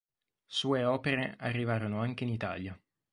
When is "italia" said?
2.31-2.75